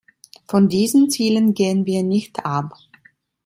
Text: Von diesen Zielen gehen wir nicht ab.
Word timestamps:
Von 0.47 0.67
diesen 0.67 1.11
Zielen 1.11 1.53
gehen 1.53 1.85
wir 1.85 2.01
nicht 2.01 2.43
ab. 2.43 2.73